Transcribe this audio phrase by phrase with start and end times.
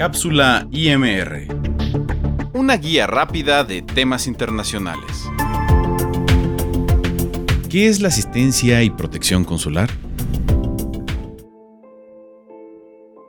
[0.00, 1.46] Cápsula IMR.
[2.54, 5.28] Una guía rápida de temas internacionales.
[7.68, 9.90] ¿Qué es la asistencia y protección consular?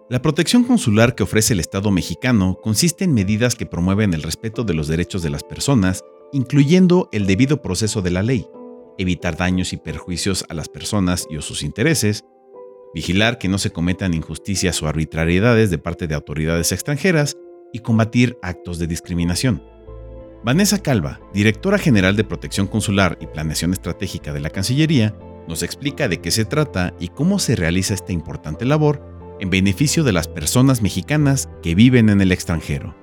[0.10, 4.64] La protección consular que ofrece el Estado mexicano consiste en medidas que promueven el respeto
[4.64, 8.48] de los derechos de las personas, incluyendo el debido proceso de la ley,
[8.98, 12.24] evitar daños y perjuicios a las personas y o sus intereses,
[12.94, 17.38] vigilar que no se cometan injusticias o arbitrariedades de parte de autoridades extranjeras
[17.74, 19.64] y combatir actos de discriminación.
[20.44, 25.16] Vanessa Calva, directora general de Protección Consular y Planeación Estratégica de la Cancillería,
[25.48, 29.02] nos explica de qué se trata y cómo se realiza esta importante labor
[29.40, 32.96] en beneficio de las personas mexicanas que viven en el extranjero.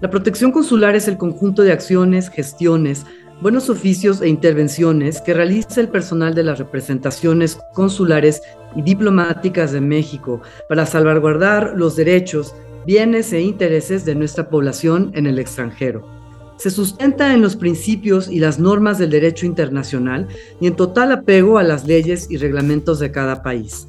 [0.00, 3.06] La protección consular es el conjunto de acciones, gestiones,
[3.42, 8.40] buenos oficios e intervenciones que realiza el personal de las representaciones consulares
[8.76, 12.54] y diplomáticas de México para salvaguardar los derechos,
[12.86, 16.06] bienes e intereses de nuestra población en el extranjero.
[16.56, 20.28] Se sustenta en los principios y las normas del derecho internacional
[20.60, 23.88] y en total apego a las leyes y reglamentos de cada país.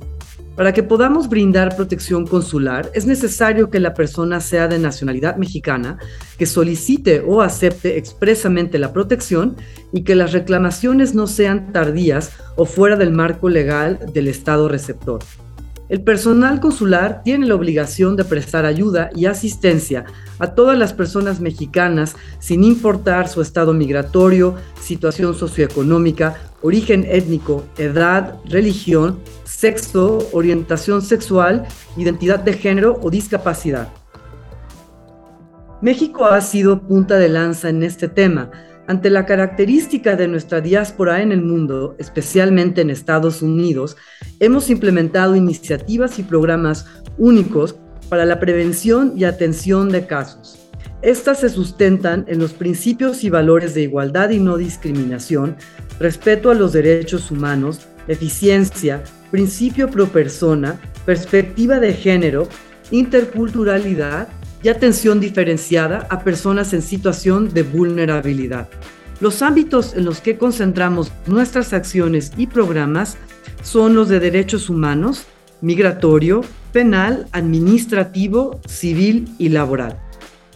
[0.55, 5.97] Para que podamos brindar protección consular, es necesario que la persona sea de nacionalidad mexicana,
[6.37, 9.55] que solicite o acepte expresamente la protección
[9.91, 15.21] y que las reclamaciones no sean tardías o fuera del marco legal del Estado receptor.
[15.89, 20.05] El personal consular tiene la obligación de prestar ayuda y asistencia
[20.39, 28.37] a todas las personas mexicanas sin importar su estado migratorio, situación socioeconómica, origen étnico, edad,
[28.45, 31.65] religión, sexo, orientación sexual,
[31.97, 33.89] identidad de género o discapacidad.
[35.81, 38.49] México ha sido punta de lanza en este tema.
[38.85, 43.95] Ante la característica de nuestra diáspora en el mundo, especialmente en Estados Unidos,
[44.41, 46.85] hemos implementado iniciativas y programas
[47.17, 47.77] únicos
[48.09, 50.59] para la prevención y atención de casos.
[51.01, 55.55] Estas se sustentan en los principios y valores de igualdad y no discriminación,
[55.99, 59.01] respeto a los derechos humanos, eficiencia,
[59.31, 62.49] principio pro persona, perspectiva de género,
[62.91, 64.27] interculturalidad
[64.63, 68.69] y atención diferenciada a personas en situación de vulnerabilidad.
[69.19, 73.17] Los ámbitos en los que concentramos nuestras acciones y programas
[73.61, 75.25] son los de derechos humanos,
[75.61, 76.41] migratorio,
[76.71, 79.99] penal, administrativo, civil y laboral.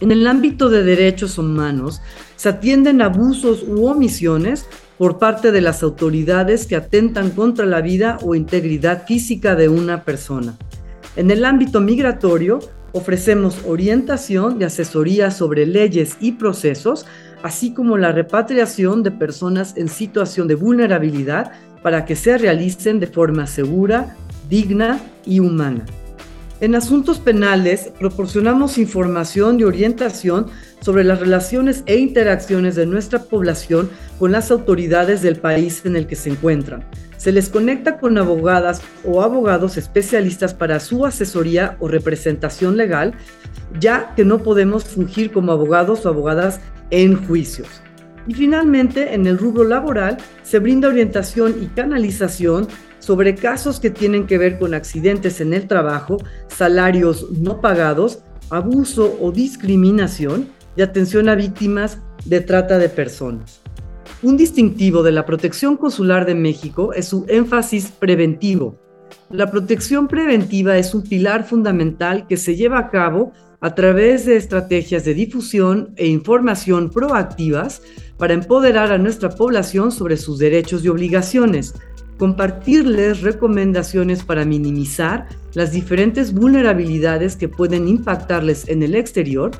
[0.00, 2.00] En el ámbito de derechos humanos,
[2.36, 8.18] se atienden abusos u omisiones por parte de las autoridades que atentan contra la vida
[8.22, 10.56] o integridad física de una persona.
[11.16, 12.60] En el ámbito migratorio,
[12.92, 17.06] ofrecemos orientación y asesoría sobre leyes y procesos,
[17.42, 23.06] así como la repatriación de personas en situación de vulnerabilidad para que se realicen de
[23.06, 24.16] forma segura,
[24.48, 25.84] digna y humana.
[26.60, 30.46] En asuntos penales, proporcionamos información y orientación
[30.80, 33.88] sobre las relaciones e interacciones de nuestra población
[34.18, 36.84] con las autoridades del país en el que se encuentran.
[37.18, 43.12] Se les conecta con abogadas o abogados especialistas para su asesoría o representación legal,
[43.78, 47.68] ya que no podemos fungir como abogados o abogadas en juicios.
[48.26, 52.68] Y finalmente, en el rubro laboral, se brinda orientación y canalización
[53.00, 56.18] sobre casos que tienen que ver con accidentes en el trabajo,
[56.48, 63.60] salarios no pagados, abuso o discriminación y atención a víctimas de trata de personas.
[64.20, 68.76] Un distintivo de la protección consular de México es su énfasis preventivo.
[69.30, 74.36] La protección preventiva es un pilar fundamental que se lleva a cabo a través de
[74.36, 77.80] estrategias de difusión e información proactivas
[78.16, 81.74] para empoderar a nuestra población sobre sus derechos y obligaciones,
[82.18, 89.52] compartirles recomendaciones para minimizar las diferentes vulnerabilidades que pueden impactarles en el exterior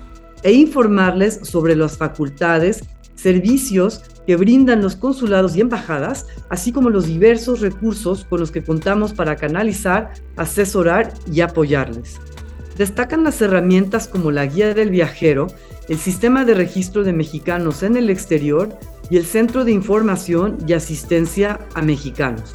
[0.42, 2.82] e informarles sobre las facultades,
[3.18, 8.62] servicios que brindan los consulados y embajadas, así como los diversos recursos con los que
[8.62, 12.16] contamos para canalizar, asesorar y apoyarles.
[12.76, 15.48] Destacan las herramientas como la guía del viajero,
[15.88, 18.78] el sistema de registro de mexicanos en el exterior
[19.10, 22.54] y el Centro de Información y Asistencia a Mexicanos.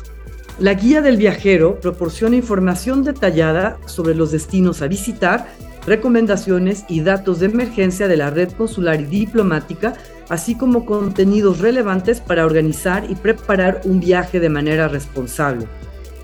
[0.59, 5.47] La guía del viajero proporciona información detallada sobre los destinos a visitar,
[5.85, 9.93] recomendaciones y datos de emergencia de la red consular y diplomática,
[10.29, 15.67] así como contenidos relevantes para organizar y preparar un viaje de manera responsable.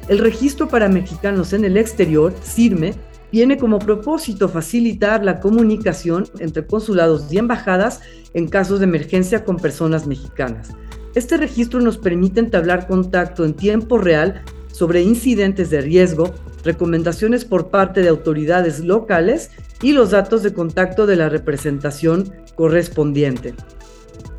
[0.07, 2.95] El registro para mexicanos en el exterior, CIRME,
[3.31, 8.01] tiene como propósito facilitar la comunicación entre consulados y embajadas
[8.33, 10.69] en casos de emergencia con personas mexicanas.
[11.15, 14.41] Este registro nos permite entablar contacto en tiempo real
[14.71, 16.33] sobre incidentes de riesgo,
[16.63, 19.51] recomendaciones por parte de autoridades locales
[19.81, 23.53] y los datos de contacto de la representación correspondiente.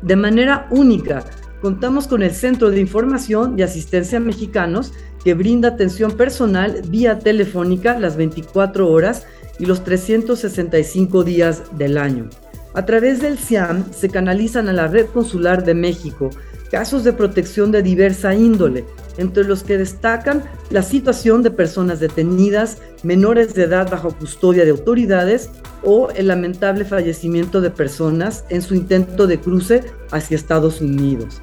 [0.01, 1.23] De manera única,
[1.61, 7.99] contamos con el Centro de Información y Asistencia Mexicanos que brinda atención personal vía telefónica
[7.99, 9.25] las 24 horas
[9.59, 12.29] y los 365 días del año.
[12.73, 16.29] A través del CIAM se canalizan a la Red Consular de México
[16.71, 18.85] casos de protección de diversa índole,
[19.21, 24.71] entre los que destacan la situación de personas detenidas, menores de edad bajo custodia de
[24.71, 25.49] autoridades
[25.83, 31.39] o el lamentable fallecimiento de personas en su intento de cruce hacia Estados Unidos.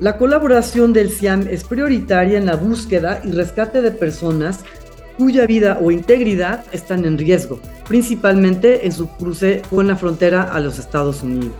[0.00, 4.60] La colaboración del CIAM es prioritaria en la búsqueda y rescate de personas
[5.18, 10.60] cuya vida o integridad están en riesgo, principalmente en su cruce con la frontera a
[10.60, 11.52] los Estados Unidos.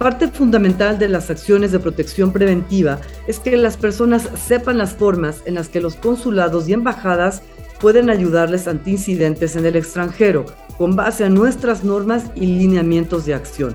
[0.00, 5.42] Parte fundamental de las acciones de protección preventiva es que las personas sepan las formas
[5.44, 7.42] en las que los consulados y embajadas
[7.82, 10.46] pueden ayudarles ante incidentes en el extranjero,
[10.78, 13.74] con base a nuestras normas y lineamientos de acción.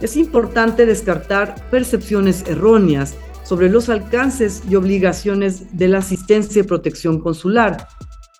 [0.00, 3.14] Es importante descartar percepciones erróneas
[3.44, 7.86] sobre los alcances y obligaciones de la asistencia y protección consular,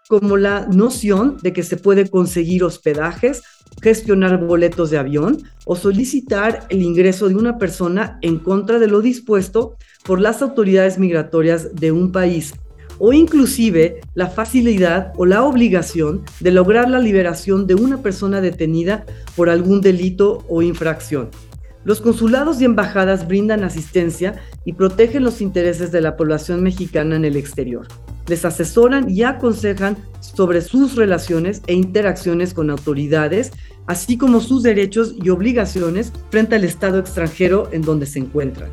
[0.09, 3.43] como la noción de que se puede conseguir hospedajes,
[3.83, 9.01] gestionar boletos de avión o solicitar el ingreso de una persona en contra de lo
[9.01, 12.55] dispuesto por las autoridades migratorias de un país
[12.99, 19.05] o inclusive la facilidad o la obligación de lograr la liberación de una persona detenida
[19.35, 21.29] por algún delito o infracción.
[21.85, 27.25] Los consulados y embajadas brindan asistencia y protegen los intereses de la población mexicana en
[27.25, 27.87] el exterior
[28.29, 33.53] les asesoran y aconsejan sobre sus relaciones e interacciones con autoridades,
[33.87, 38.71] así como sus derechos y obligaciones frente al Estado extranjero en donde se encuentran.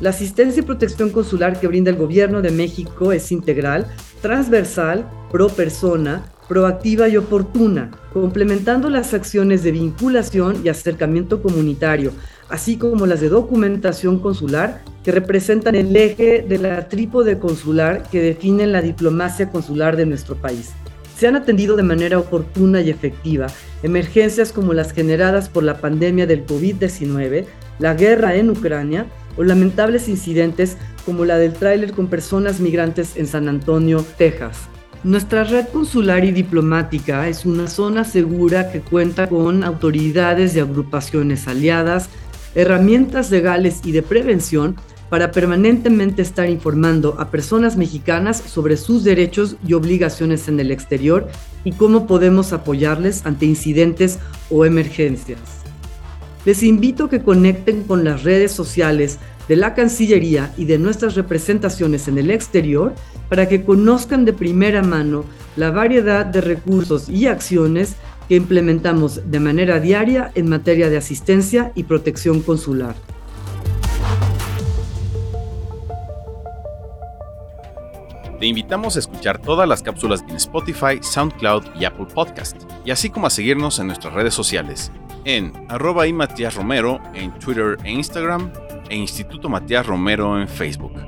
[0.00, 3.86] La asistencia y protección consular que brinda el Gobierno de México es integral,
[4.22, 12.12] transversal, pro persona, proactiva y oportuna, complementando las acciones de vinculación y acercamiento comunitario,
[12.48, 18.20] así como las de documentación consular, que representan el eje de la trípode consular que
[18.20, 20.72] define la diplomacia consular de nuestro país.
[21.16, 23.46] Se han atendido de manera oportuna y efectiva
[23.82, 27.46] emergencias como las generadas por la pandemia del COVID-19,
[27.78, 29.06] la guerra en Ucrania
[29.38, 30.76] o lamentables incidentes
[31.06, 34.68] como la del tráiler con personas migrantes en San Antonio, Texas.
[35.04, 41.48] Nuestra red consular y diplomática es una zona segura que cuenta con autoridades y agrupaciones
[41.48, 42.10] aliadas
[42.54, 44.76] herramientas legales y de prevención
[45.10, 51.28] para permanentemente estar informando a personas mexicanas sobre sus derechos y obligaciones en el exterior
[51.64, 54.18] y cómo podemos apoyarles ante incidentes
[54.50, 55.40] o emergencias.
[56.44, 59.18] Les invito a que conecten con las redes sociales
[59.48, 62.94] de la Cancillería y de nuestras representaciones en el exterior
[63.28, 65.24] para que conozcan de primera mano
[65.56, 67.96] la variedad de recursos y acciones
[68.28, 72.94] que implementamos de manera diaria en materia de asistencia y protección consular.
[78.38, 83.10] Te invitamos a escuchar todas las cápsulas en Spotify, SoundCloud y Apple Podcast, y así
[83.10, 84.92] como a seguirnos en nuestras redes sociales,
[85.24, 88.52] en arroba y Matías Romero en Twitter e Instagram,
[88.88, 91.07] e Instituto Matías Romero en Facebook.